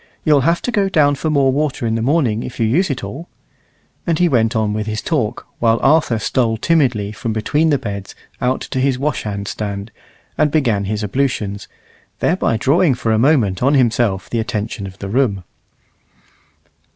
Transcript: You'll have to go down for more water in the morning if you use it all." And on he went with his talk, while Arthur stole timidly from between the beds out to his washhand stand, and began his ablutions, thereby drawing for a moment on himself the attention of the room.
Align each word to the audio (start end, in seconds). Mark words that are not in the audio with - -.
You'll 0.23 0.41
have 0.41 0.63
to 0.63 0.71
go 0.71 0.89
down 0.89 1.13
for 1.13 1.29
more 1.29 1.51
water 1.51 1.85
in 1.85 1.93
the 1.93 2.01
morning 2.01 2.41
if 2.41 2.59
you 2.59 2.65
use 2.65 2.89
it 2.89 3.03
all." 3.03 3.29
And 4.07 4.17
on 4.17 4.19
he 4.19 4.27
went 4.27 4.55
with 4.55 4.87
his 4.87 4.99
talk, 4.99 5.45
while 5.59 5.79
Arthur 5.83 6.17
stole 6.17 6.57
timidly 6.57 7.11
from 7.11 7.33
between 7.33 7.69
the 7.69 7.77
beds 7.77 8.15
out 8.41 8.61
to 8.61 8.79
his 8.79 8.97
washhand 8.97 9.47
stand, 9.47 9.91
and 10.39 10.49
began 10.49 10.85
his 10.85 11.03
ablutions, 11.03 11.67
thereby 12.19 12.57
drawing 12.57 12.95
for 12.95 13.11
a 13.11 13.19
moment 13.19 13.61
on 13.61 13.75
himself 13.75 14.27
the 14.27 14.39
attention 14.39 14.87
of 14.87 14.97
the 14.97 15.07
room. 15.07 15.43